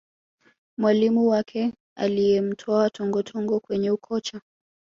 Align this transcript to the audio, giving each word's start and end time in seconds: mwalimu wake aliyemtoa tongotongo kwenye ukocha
mwalimu 0.77 1.27
wake 1.27 1.73
aliyemtoa 1.97 2.89
tongotongo 2.89 3.59
kwenye 3.59 3.91
ukocha 3.91 4.41